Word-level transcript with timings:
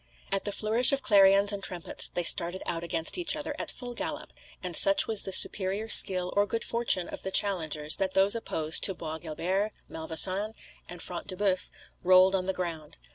At 0.31 0.45
the 0.45 0.51
flourish 0.51 0.91
of 0.91 1.03
clarions 1.03 1.51
and 1.53 1.63
trumpets 1.63 2.07
they 2.07 2.23
started 2.23 2.63
out 2.65 2.83
against 2.83 3.19
each 3.19 3.35
other 3.35 3.53
at 3.59 3.69
full 3.69 3.93
gallop; 3.93 4.33
and 4.63 4.75
such 4.75 5.05
was 5.05 5.21
the 5.21 5.31
superior 5.31 5.87
skill 5.89 6.33
or 6.35 6.47
good 6.47 6.63
fortune 6.63 7.07
of 7.07 7.21
the 7.21 7.29
challengers, 7.29 7.97
that 7.97 8.15
those 8.15 8.33
opposed 8.33 8.83
to 8.85 8.95
Bois 8.95 9.19
Guilbert, 9.19 9.73
Malvoisin, 9.87 10.55
and 10.89 11.03
Front 11.03 11.27
de 11.27 11.35
Boeuf 11.37 11.69
rolled 12.01 12.33
on 12.33 12.47
the 12.47 12.51
ground. 12.53 12.97